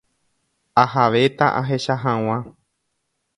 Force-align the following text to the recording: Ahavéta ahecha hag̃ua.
Ahavéta 0.83 1.45
ahecha 1.59 1.95
hag̃ua. 2.03 2.37